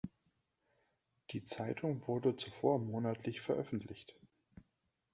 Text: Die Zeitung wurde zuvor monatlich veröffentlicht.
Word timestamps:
Die 1.29 1.43
Zeitung 1.43 2.07
wurde 2.07 2.35
zuvor 2.35 2.79
monatlich 2.79 3.39
veröffentlicht. 3.39 4.17